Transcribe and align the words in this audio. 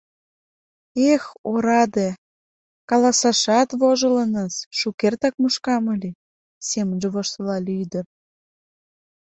«Эх, 1.11 1.23
ораде, 1.51 2.09
каласашат 2.89 3.69
вожылын-ыс, 3.79 4.55
шукертак 4.77 5.33
мушкам 5.41 5.83
ыле»,— 5.95 6.11
семынже 6.69 7.07
воштылале 7.13 7.71
ӱдыр. 7.83 8.05